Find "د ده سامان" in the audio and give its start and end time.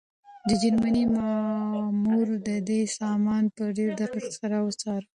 2.47-3.43